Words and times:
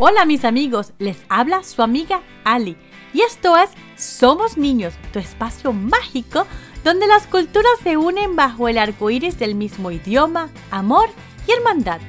Hola 0.00 0.24
mis 0.24 0.44
amigos, 0.44 0.92
les 1.00 1.24
habla 1.28 1.64
su 1.64 1.82
amiga 1.82 2.22
Ali 2.44 2.76
y 3.12 3.22
esto 3.22 3.56
es 3.56 3.68
Somos 3.96 4.56
Niños, 4.56 4.94
tu 5.12 5.18
espacio 5.18 5.72
mágico 5.72 6.46
donde 6.84 7.08
las 7.08 7.26
culturas 7.26 7.72
se 7.82 7.96
unen 7.96 8.36
bajo 8.36 8.68
el 8.68 8.78
arco 8.78 9.10
iris 9.10 9.40
del 9.40 9.56
mismo 9.56 9.90
idioma, 9.90 10.50
amor 10.70 11.08
y 11.48 11.50
hermandad. 11.50 12.00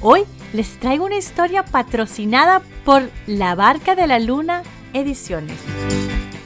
Hoy 0.00 0.24
les 0.52 0.80
traigo 0.80 1.04
una 1.04 1.18
historia 1.18 1.64
patrocinada 1.64 2.62
por 2.84 3.08
La 3.28 3.54
Barca 3.54 3.94
de 3.94 4.08
la 4.08 4.18
Luna 4.18 4.64
Ediciones. 4.92 5.56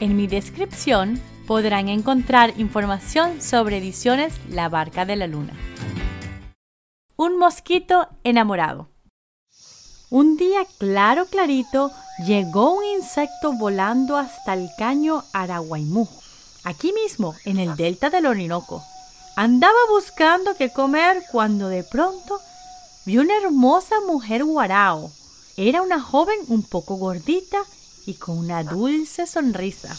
En 0.00 0.18
mi 0.18 0.26
descripción 0.26 1.18
podrán 1.46 1.88
encontrar 1.88 2.52
información 2.58 3.40
sobre 3.40 3.78
Ediciones 3.78 4.38
La 4.50 4.68
Barca 4.68 5.06
de 5.06 5.16
la 5.16 5.28
Luna. 5.28 5.54
Un 7.16 7.38
mosquito 7.38 8.06
enamorado. 8.22 8.93
Un 10.14 10.36
día 10.36 10.64
claro 10.78 11.26
clarito 11.26 11.90
llegó 12.24 12.70
un 12.74 12.84
insecto 12.84 13.52
volando 13.54 14.16
hasta 14.16 14.54
el 14.54 14.70
caño 14.78 15.24
Araguaimú, 15.32 16.08
aquí 16.62 16.92
mismo 16.92 17.34
en 17.44 17.58
el 17.58 17.74
delta 17.74 18.10
del 18.10 18.26
Orinoco. 18.26 18.80
Andaba 19.34 19.74
buscando 19.90 20.54
qué 20.54 20.70
comer 20.70 21.24
cuando 21.32 21.66
de 21.66 21.82
pronto 21.82 22.38
vio 23.04 23.22
una 23.22 23.36
hermosa 23.38 23.96
mujer 24.06 24.44
guarao. 24.44 25.10
Era 25.56 25.82
una 25.82 26.00
joven 26.00 26.38
un 26.46 26.62
poco 26.62 26.94
gordita 26.94 27.64
y 28.06 28.14
con 28.14 28.38
una 28.38 28.62
dulce 28.62 29.26
sonrisa. 29.26 29.96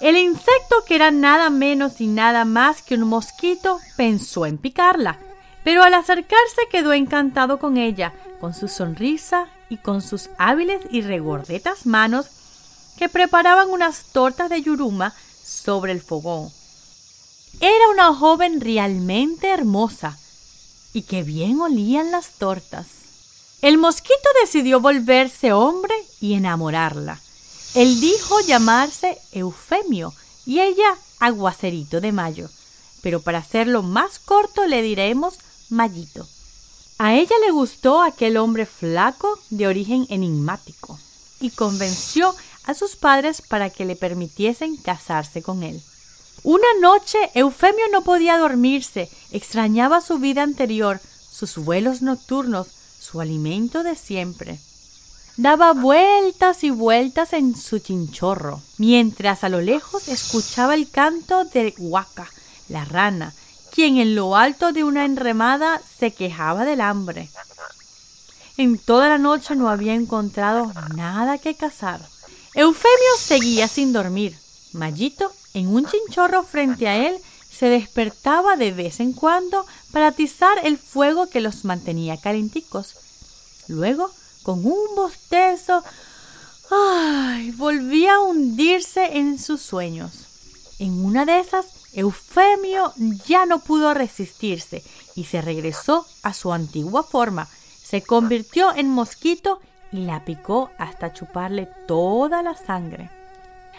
El 0.00 0.16
insecto, 0.16 0.82
que 0.84 0.96
era 0.96 1.12
nada 1.12 1.48
menos 1.48 2.00
y 2.00 2.08
nada 2.08 2.44
más 2.44 2.82
que 2.82 2.96
un 2.96 3.04
mosquito, 3.04 3.78
pensó 3.96 4.46
en 4.46 4.58
picarla, 4.58 5.16
pero 5.62 5.84
al 5.84 5.94
acercarse 5.94 6.62
quedó 6.72 6.92
encantado 6.92 7.60
con 7.60 7.76
ella, 7.76 8.12
con 8.40 8.54
su 8.54 8.68
sonrisa 8.68 9.48
y 9.68 9.78
con 9.78 10.02
sus 10.02 10.30
hábiles 10.38 10.80
y 10.90 11.02
regordetas 11.02 11.86
manos 11.86 12.26
que 12.96 13.08
preparaban 13.08 13.70
unas 13.70 14.04
tortas 14.12 14.50
de 14.50 14.62
yuruma 14.62 15.14
sobre 15.44 15.92
el 15.92 16.00
fogón. 16.00 16.50
Era 17.60 17.88
una 17.90 18.14
joven 18.14 18.60
realmente 18.60 19.50
hermosa 19.50 20.18
y 20.92 21.02
que 21.02 21.22
bien 21.22 21.60
olían 21.60 22.10
las 22.10 22.30
tortas. 22.38 22.86
El 23.62 23.78
mosquito 23.78 24.28
decidió 24.40 24.80
volverse 24.80 25.52
hombre 25.52 25.94
y 26.20 26.34
enamorarla. 26.34 27.20
Él 27.74 28.00
dijo 28.00 28.40
llamarse 28.40 29.18
Eufemio 29.32 30.14
y 30.46 30.60
ella 30.60 30.96
Aguacerito 31.18 32.00
de 32.00 32.12
Mayo, 32.12 32.48
pero 33.02 33.20
para 33.20 33.38
hacerlo 33.38 33.82
más 33.82 34.18
corto 34.18 34.66
le 34.66 34.82
diremos 34.82 35.34
Mayito. 35.68 36.26
A 36.98 37.14
ella 37.14 37.36
le 37.46 37.52
gustó 37.52 38.02
aquel 38.02 38.36
hombre 38.36 38.66
flaco 38.66 39.38
de 39.50 39.68
origen 39.68 40.06
enigmático 40.10 40.98
y 41.40 41.50
convenció 41.50 42.34
a 42.64 42.74
sus 42.74 42.96
padres 42.96 43.40
para 43.40 43.70
que 43.70 43.84
le 43.84 43.94
permitiesen 43.94 44.76
casarse 44.76 45.40
con 45.40 45.62
él. 45.62 45.80
Una 46.42 46.66
noche 46.80 47.18
Eufemio 47.34 47.84
no 47.92 48.02
podía 48.02 48.36
dormirse, 48.36 49.08
extrañaba 49.30 50.00
su 50.00 50.18
vida 50.18 50.42
anterior, 50.42 51.00
sus 51.30 51.56
vuelos 51.56 52.02
nocturnos, 52.02 52.66
su 53.00 53.20
alimento 53.20 53.84
de 53.84 53.94
siempre. 53.94 54.58
Daba 55.36 55.74
vueltas 55.74 56.64
y 56.64 56.70
vueltas 56.70 57.32
en 57.32 57.54
su 57.56 57.78
chinchorro, 57.78 58.60
mientras 58.76 59.44
a 59.44 59.48
lo 59.48 59.60
lejos 59.60 60.08
escuchaba 60.08 60.74
el 60.74 60.90
canto 60.90 61.44
de 61.44 61.74
Huaca, 61.78 62.28
la 62.68 62.84
rana, 62.84 63.34
quien 63.72 63.98
en 63.98 64.14
lo 64.14 64.36
alto 64.36 64.72
de 64.72 64.84
una 64.84 65.04
enremada 65.04 65.80
se 65.98 66.12
quejaba 66.12 66.64
del 66.64 66.80
hambre. 66.80 67.30
En 68.56 68.78
toda 68.78 69.08
la 69.08 69.18
noche 69.18 69.54
no 69.54 69.68
había 69.68 69.94
encontrado 69.94 70.72
nada 70.96 71.38
que 71.38 71.54
cazar. 71.54 72.00
Eufemio 72.54 73.16
seguía 73.18 73.68
sin 73.68 73.92
dormir. 73.92 74.36
Mayito, 74.72 75.32
en 75.54 75.68
un 75.68 75.86
chinchorro 75.86 76.42
frente 76.42 76.88
a 76.88 76.96
él, 76.96 77.18
se 77.50 77.66
despertaba 77.66 78.56
de 78.56 78.72
vez 78.72 79.00
en 79.00 79.12
cuando 79.12 79.64
para 79.92 80.08
atizar 80.08 80.58
el 80.64 80.76
fuego 80.76 81.28
que 81.28 81.40
los 81.40 81.64
mantenía 81.64 82.16
calenticos. 82.16 82.94
Luego, 83.68 84.10
con 84.42 84.64
un 84.64 84.94
bostezo, 84.96 85.82
ay, 86.70 87.50
volvía 87.52 88.14
a 88.14 88.20
hundirse 88.20 89.18
en 89.18 89.38
sus 89.38 89.62
sueños. 89.62 90.12
En 90.78 91.04
una 91.04 91.24
de 91.24 91.40
esas 91.40 91.66
Eufemio 91.92 92.92
ya 93.26 93.46
no 93.46 93.60
pudo 93.60 93.94
resistirse 93.94 94.82
y 95.14 95.24
se 95.24 95.40
regresó 95.40 96.06
a 96.22 96.34
su 96.34 96.52
antigua 96.52 97.02
forma. 97.02 97.48
Se 97.82 98.02
convirtió 98.02 98.74
en 98.74 98.90
mosquito 98.90 99.60
y 99.90 99.98
la 99.98 100.24
picó 100.24 100.70
hasta 100.78 101.12
chuparle 101.12 101.68
toda 101.86 102.42
la 102.42 102.54
sangre. 102.54 103.10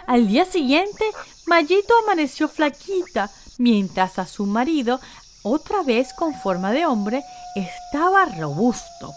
Al 0.08 0.28
día 0.28 0.46
siguiente, 0.46 1.06
Mayito 1.46 1.94
amaneció 2.04 2.48
flaquita, 2.48 3.30
mientras 3.60 4.18
a 4.18 4.26
su 4.26 4.48
marido, 4.48 5.00
otra 5.44 5.84
vez 5.84 6.14
con 6.14 6.34
forma 6.34 6.72
de 6.72 6.88
hombre, 6.88 7.24
estaba 7.56 8.26
robusto. 8.26 9.14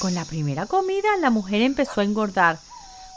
Con 0.00 0.14
la 0.14 0.24
primera 0.24 0.66
comida, 0.66 1.16
la 1.20 1.30
mujer 1.30 1.60
empezó 1.60 2.00
a 2.00 2.04
engordar. 2.04 2.58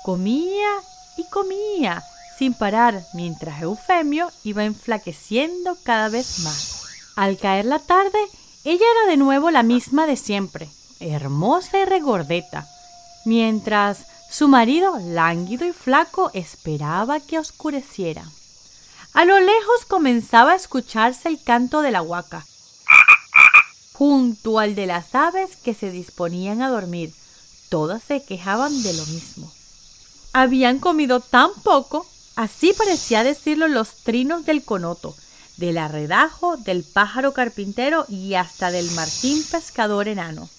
Comía 0.03 0.69
y 1.17 1.23
comía 1.29 2.03
sin 2.39 2.53
parar 2.53 3.05
mientras 3.13 3.61
Eufemio 3.61 4.31
iba 4.45 4.63
enflaqueciendo 4.63 5.77
cada 5.83 6.07
vez 6.07 6.39
más. 6.39 6.85
Al 7.17 7.38
caer 7.38 7.66
la 7.66 7.79
tarde, 7.79 8.17
ella 8.63 8.85
era 8.95 9.11
de 9.11 9.17
nuevo 9.17 9.51
la 9.51 9.61
misma 9.61 10.07
de 10.07 10.16
siempre, 10.16 10.69
hermosa 11.01 11.79
y 11.79 11.83
regordeta, 11.85 12.66
mientras 13.25 14.05
su 14.31 14.47
marido, 14.47 14.97
lánguido 15.00 15.67
y 15.67 15.73
flaco, 15.73 16.31
esperaba 16.33 17.19
que 17.19 17.38
oscureciera. 17.38 18.23
A 19.13 19.25
lo 19.25 19.38
lejos 19.38 19.83
comenzaba 19.89 20.53
a 20.53 20.56
escucharse 20.56 21.27
el 21.27 21.44
canto 21.44 21.81
de 21.81 21.91
la 21.91 22.01
huaca, 22.01 22.45
junto 23.91 24.59
al 24.59 24.75
de 24.75 24.85
las 24.85 25.13
aves 25.13 25.57
que 25.57 25.73
se 25.73 25.91
disponían 25.91 26.61
a 26.61 26.69
dormir. 26.69 27.13
Todas 27.67 28.01
se 28.01 28.23
quejaban 28.23 28.81
de 28.81 28.94
lo 28.94 29.06
mismo. 29.07 29.51
Habían 30.31 30.79
comido 30.79 31.19
tan 31.19 31.50
poco 31.63 32.06
Así 32.35 32.73
parecía 32.73 33.23
decirlo 33.23 33.67
los 33.67 33.95
trinos 34.03 34.45
del 34.45 34.63
conoto, 34.63 35.16
del 35.57 35.78
arredajo, 35.78 36.57
del 36.57 36.84
pájaro 36.84 37.34
carpintero 37.34 38.06
y 38.07 38.35
hasta 38.35 38.72
del 38.72 38.90
martín 38.91 39.44
pescador 39.51 40.07
enano. 40.07 40.50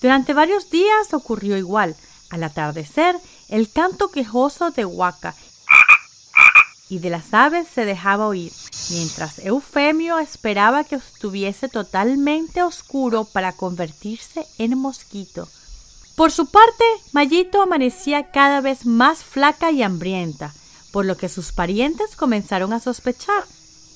Durante 0.00 0.32
varios 0.34 0.70
días 0.70 1.12
ocurrió 1.12 1.56
igual. 1.56 1.94
Al 2.30 2.42
atardecer, 2.42 3.16
el 3.48 3.70
canto 3.70 4.10
quejoso 4.10 4.70
de 4.70 4.84
Huaca 4.84 5.34
y 6.88 6.98
de 6.98 7.10
las 7.10 7.32
aves 7.32 7.68
se 7.72 7.84
dejaba 7.84 8.26
oír, 8.26 8.52
mientras 8.90 9.38
Eufemio 9.38 10.18
esperaba 10.18 10.84
que 10.84 10.96
estuviese 10.96 11.68
totalmente 11.68 12.62
oscuro 12.62 13.24
para 13.24 13.52
convertirse 13.52 14.46
en 14.58 14.78
mosquito. 14.78 15.48
Por 16.16 16.30
su 16.30 16.46
parte, 16.46 16.84
Mayito 17.12 17.62
amanecía 17.62 18.30
cada 18.30 18.60
vez 18.60 18.86
más 18.86 19.24
flaca 19.24 19.70
y 19.70 19.82
hambrienta 19.82 20.54
por 20.94 21.06
lo 21.06 21.16
que 21.16 21.28
sus 21.28 21.50
parientes 21.50 22.14
comenzaron 22.14 22.72
a 22.72 22.78
sospechar 22.78 23.42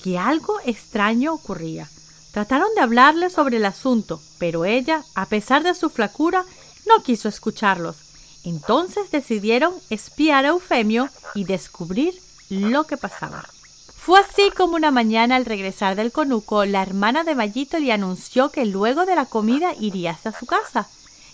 que 0.03 0.17
algo 0.17 0.59
extraño 0.65 1.33
ocurría. 1.33 1.87
Trataron 2.33 2.67
de 2.75 2.81
hablarle 2.81 3.29
sobre 3.29 3.55
el 3.55 3.63
asunto, 3.63 4.21
pero 4.37 4.65
ella, 4.65 5.05
a 5.15 5.25
pesar 5.27 5.63
de 5.63 5.75
su 5.75 5.89
flacura, 5.89 6.43
no 6.85 7.01
quiso 7.01 7.29
escucharlos. 7.29 7.95
Entonces 8.43 9.11
decidieron 9.11 9.73
espiar 9.89 10.43
a 10.43 10.49
Eufemio 10.49 11.07
y 11.35 11.45
descubrir 11.45 12.19
lo 12.49 12.83
que 12.83 12.97
pasaba. 12.97 13.45
Fue 13.95 14.19
así 14.19 14.51
como 14.51 14.75
una 14.75 14.91
mañana 14.91 15.37
al 15.37 15.45
regresar 15.45 15.95
del 15.95 16.11
conuco, 16.11 16.65
la 16.65 16.81
hermana 16.81 17.23
de 17.23 17.33
Mayito 17.33 17.79
le 17.79 17.93
anunció 17.93 18.49
que 18.49 18.65
luego 18.65 19.05
de 19.05 19.15
la 19.15 19.25
comida 19.25 19.73
iría 19.79 20.11
hasta 20.11 20.37
su 20.37 20.45
casa. 20.45 20.89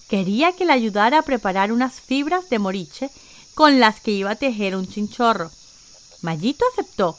Quería 0.09 0.52
que 0.52 0.66
le 0.66 0.74
ayudara 0.74 1.18
a 1.18 1.24
preparar 1.24 1.72
unas 1.72 2.01
fibras 2.01 2.51
de 2.51 2.60
moriche 2.60 3.10
con 3.56 3.80
las 3.80 4.00
que 4.01 4.12
iba 4.12 4.31
a 4.31 4.36
tejer 4.36 4.75
un 4.75 4.86
chinchorro. 4.86 5.50
Mayito 6.25 6.66
aceptó 6.74 7.16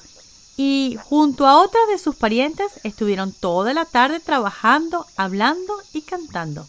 y 0.57 0.99
junto 1.03 1.47
a 1.47 1.63
otras 1.63 1.89
de 1.89 1.99
sus 1.99 2.17
parientes 2.17 2.81
estuvieron 2.83 3.33
toda 3.33 3.73
la 3.73 3.85
tarde 3.85 4.21
trabajando, 4.21 5.07
hablando 5.17 5.75
y 5.93 6.03
cantando. 6.03 6.67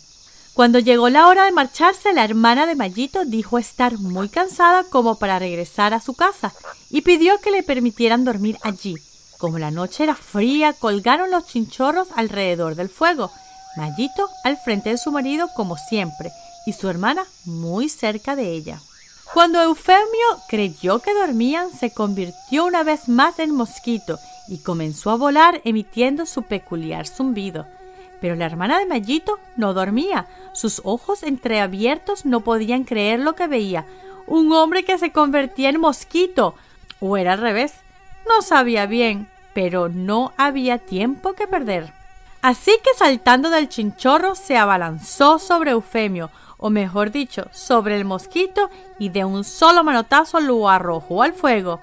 Cuando 0.54 0.80
llegó 0.80 1.10
la 1.10 1.28
hora 1.28 1.46
de 1.46 1.52
marcharse, 1.52 2.14
la 2.14 2.24
hermana 2.24 2.66
de 2.66 2.76
Mayito 2.76 3.26
dijo 3.26 3.60
estar 3.60 3.98
muy 4.00 4.28
cansada 4.28 4.84
como 4.86 5.16
para 5.16 5.40
regresar 5.40 5.94
a 5.94 6.02
su 6.02 6.16
casa 6.16 6.54
y 6.90 7.02
pidió 7.02 7.40
que 7.40 7.52
le 7.52 7.64
permitieran 7.64 8.26
dormir 8.26 8.58
allí. 8.64 8.96
Como 9.38 9.60
la 9.60 9.70
noche 9.70 10.04
era 10.04 10.16
fría, 10.16 10.74
colgaron 10.74 11.30
los 11.30 11.46
chinchorros 11.46 12.08
alrededor 12.16 12.76
del 12.76 12.90
fuego. 12.90 13.32
Mayito 13.76 14.30
al 14.44 14.58
frente 14.58 14.90
de 14.90 14.98
su 14.98 15.12
marido 15.12 15.48
como 15.56 15.78
siempre 15.78 16.32
y 16.66 16.74
su 16.74 16.90
hermana 16.90 17.24
muy 17.46 17.88
cerca 17.88 18.36
de 18.36 18.52
ella. 18.52 18.82
Cuando 19.34 19.62
Eufemio 19.62 20.42
creyó 20.48 21.00
que 21.00 21.14
dormían, 21.14 21.72
se 21.72 21.92
convirtió 21.92 22.66
una 22.66 22.84
vez 22.84 23.08
más 23.08 23.40
en 23.40 23.54
mosquito 23.54 24.20
y 24.48 24.60
comenzó 24.60 25.12
a 25.12 25.18
volar 25.18 25.62
emitiendo 25.64 26.26
su 26.26 26.44
peculiar 26.44 27.08
zumbido. 27.08 27.68
Pero 28.22 28.36
la 28.36 28.46
hermana 28.46 28.80
de 28.80 28.86
Mayito 28.86 29.38
no 29.56 29.74
dormía. 29.74 30.28
Sus 30.54 30.82
ojos 30.84 31.24
entreabiertos 31.24 32.26
no 32.26 32.42
podían 32.42 32.84
creer 32.84 33.20
lo 33.20 33.36
que 33.36 33.48
veía. 33.48 33.86
Un 34.26 34.52
hombre 34.54 34.84
que 34.84 34.98
se 34.98 35.12
convertía 35.12 35.70
en 35.70 35.80
mosquito. 35.80 36.56
O 37.00 37.18
era 37.18 37.34
al 37.34 37.42
revés. 37.42 37.74
No 38.28 38.42
sabía 38.42 38.88
bien, 38.88 39.28
pero 39.54 39.90
no 39.90 40.34
había 40.38 40.80
tiempo 40.80 41.34
que 41.34 41.48
perder. 41.48 41.94
Así 42.42 42.72
que 42.84 42.98
saltando 42.98 43.50
del 43.50 43.70
chinchorro 43.70 44.36
se 44.36 44.58
abalanzó 44.58 45.38
sobre 45.38 45.72
Eufemio, 45.72 46.32
o 46.58 46.70
mejor 46.70 47.12
dicho, 47.12 47.48
sobre 47.54 47.98
el 47.98 48.06
mosquito, 48.06 48.70
y 49.00 49.10
de 49.10 49.26
un 49.26 49.44
solo 49.44 49.84
manotazo 49.84 50.40
lo 50.40 50.70
arrojó 50.70 51.24
al 51.24 51.34
fuego. 51.34 51.80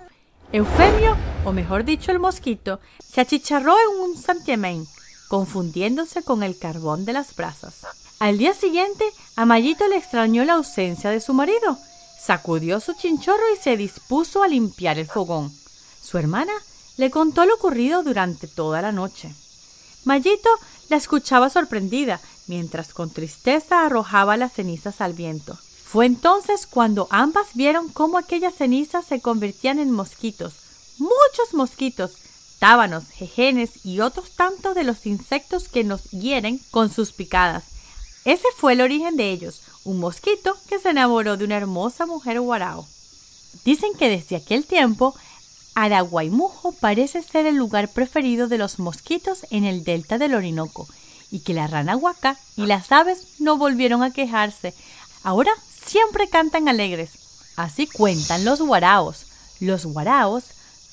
Eufemio, 0.52 1.16
o 1.44 1.52
mejor 1.52 1.84
dicho 1.84 2.10
el 2.12 2.18
mosquito, 2.18 2.80
se 3.04 3.20
achicharró 3.20 3.74
en 3.78 4.00
un 4.02 4.16
santiamén, 4.16 4.86
confundiéndose 5.28 6.22
con 6.22 6.42
el 6.42 6.58
carbón 6.58 7.04
de 7.04 7.12
las 7.12 7.34
brasas. 7.34 7.86
Al 8.20 8.38
día 8.38 8.54
siguiente, 8.54 9.04
a 9.36 9.44
Mayito 9.44 9.86
le 9.88 9.96
extrañó 9.96 10.44
la 10.44 10.54
ausencia 10.54 11.10
de 11.10 11.20
su 11.20 11.34
marido. 11.34 11.76
Sacudió 12.20 12.80
su 12.80 12.94
chinchorro 12.94 13.42
y 13.52 13.60
se 13.60 13.76
dispuso 13.76 14.42
a 14.42 14.48
limpiar 14.48 14.98
el 14.98 15.06
fogón. 15.06 15.52
Su 16.02 16.18
hermana 16.18 16.52
le 16.96 17.10
contó 17.10 17.44
lo 17.44 17.54
ocurrido 17.54 18.02
durante 18.02 18.46
toda 18.46 18.80
la 18.80 18.92
noche. 18.92 19.34
Mayito 20.04 20.48
la 20.88 20.96
escuchaba 20.96 21.50
sorprendida, 21.50 22.20
mientras 22.46 22.92
con 22.92 23.10
tristeza 23.10 23.84
arrojaba 23.84 24.36
las 24.36 24.52
cenizas 24.52 25.00
al 25.00 25.12
viento. 25.12 25.58
Fue 25.84 26.06
entonces 26.06 26.66
cuando 26.66 27.06
ambas 27.10 27.48
vieron 27.54 27.88
cómo 27.88 28.18
aquellas 28.18 28.54
cenizas 28.54 29.04
se 29.06 29.20
convertían 29.20 29.78
en 29.78 29.90
mosquitos, 29.90 30.54
muchos 30.98 31.54
mosquitos, 31.54 32.12
tábanos, 32.58 33.04
jejenes 33.10 33.84
y 33.84 34.00
otros 34.00 34.32
tantos 34.32 34.74
de 34.74 34.84
los 34.84 35.06
insectos 35.06 35.68
que 35.68 35.84
nos 35.84 36.10
hieren 36.10 36.60
con 36.70 36.92
sus 36.92 37.12
picadas. 37.12 37.64
Ese 38.24 38.46
fue 38.56 38.72
el 38.72 38.80
origen 38.80 39.16
de 39.16 39.30
ellos, 39.30 39.60
un 39.84 40.00
mosquito 40.00 40.56
que 40.68 40.78
se 40.78 40.90
enamoró 40.90 41.36
de 41.36 41.44
una 41.44 41.56
hermosa 41.56 42.06
mujer 42.06 42.40
guarao. 42.40 42.88
Dicen 43.64 43.92
que 43.98 44.08
desde 44.08 44.36
aquel 44.36 44.64
tiempo 44.64 45.14
Araguaimujo 45.74 46.72
parece 46.72 47.22
ser 47.22 47.46
el 47.46 47.56
lugar 47.56 47.88
preferido 47.88 48.48
de 48.48 48.58
los 48.58 48.78
mosquitos 48.78 49.46
en 49.50 49.64
el 49.64 49.84
delta 49.84 50.18
del 50.18 50.34
Orinoco 50.34 50.88
y 51.30 51.40
que 51.40 51.54
la 51.54 51.66
rana 51.66 51.96
huaca 51.96 52.38
y 52.56 52.66
las 52.66 52.92
aves 52.92 53.26
no 53.38 53.56
volvieron 53.56 54.02
a 54.02 54.12
quejarse. 54.12 54.74
Ahora 55.22 55.52
siempre 55.86 56.28
cantan 56.28 56.68
alegres. 56.68 57.10
Así 57.56 57.86
cuentan 57.86 58.44
los 58.44 58.60
guaraos. 58.60 59.26
Los 59.60 59.86
guaraos 59.86 60.44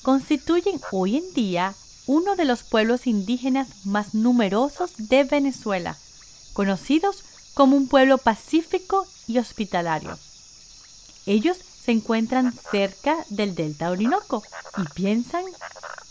constituyen 0.02 0.80
hoy 0.90 1.16
en 1.16 1.34
día 1.34 1.74
uno 2.06 2.36
de 2.36 2.44
los 2.44 2.62
pueblos 2.62 3.06
indígenas 3.06 3.68
más 3.84 4.14
numerosos 4.14 4.92
de 4.96 5.24
Venezuela, 5.24 5.96
conocidos 6.52 7.24
como 7.54 7.76
un 7.76 7.88
pueblo 7.88 8.18
pacífico 8.18 9.06
y 9.26 9.38
hospitalario. 9.38 10.18
Ellos 11.26 11.58
se 11.84 11.92
encuentran 11.92 12.52
cerca 12.70 13.16
del 13.28 13.54
delta 13.54 13.90
Orinoco 13.90 14.42
y 14.76 14.82
piensan 14.94 15.44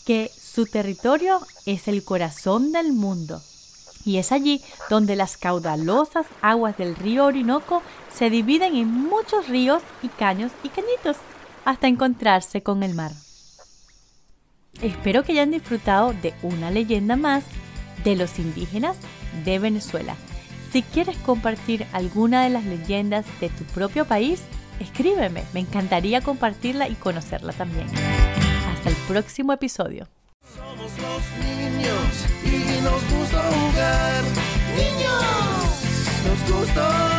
que 0.06 0.31
su 0.41 0.65
territorio 0.65 1.45
es 1.65 1.88
el 1.88 2.03
corazón 2.03 2.71
del 2.71 2.94
mundo. 2.94 3.41
Y 4.06 4.18
es 4.18 4.31
allí 4.31 4.62
donde 4.89 5.15
las 5.15 5.38
caudalosas 5.38 6.25
aguas 6.42 6.77
del 6.77 6.95
río 6.95 7.25
Orinoco 7.25 7.83
se 8.13 8.30
dividen 8.30 8.75
en 8.75 8.92
muchos 8.92 9.48
ríos 9.48 9.83
y 10.01 10.07
caños 10.07 10.51
y 10.63 10.69
cañitos 10.69 11.18
hasta 11.65 11.88
encontrarse 11.88 12.63
con 12.63 12.83
el 12.83 12.95
mar. 12.95 13.12
Espero 14.81 15.24
que 15.24 15.33
hayan 15.33 15.51
disfrutado 15.51 16.13
de 16.13 16.33
una 16.42 16.71
leyenda 16.71 17.15
más 17.15 17.44
de 18.03 18.15
los 18.15 18.39
indígenas 18.39 18.98
de 19.45 19.59
Venezuela. 19.59 20.15
Si 20.71 20.81
quieres 20.81 21.18
compartir 21.18 21.86
alguna 21.92 22.44
de 22.44 22.50
las 22.50 22.65
leyendas 22.65 23.25
de 23.39 23.50
tu 23.50 23.63
propio 23.65 24.06
país, 24.06 24.42
escríbeme, 24.80 25.44
me 25.53 25.59
encantaría 25.59 26.21
compartirla 26.21 26.88
y 26.88 26.95
conocerla 26.95 27.53
también. 27.53 27.88
Hasta 28.74 28.89
el 28.89 28.95
próximo 29.07 29.53
episodio. 29.53 30.07
Niños, 34.75 35.24
nos 36.25 36.51
gusta 36.51 37.11